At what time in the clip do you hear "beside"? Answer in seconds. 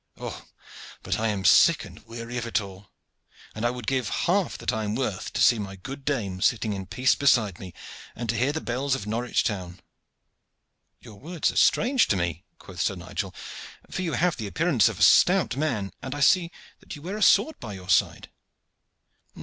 7.13-7.59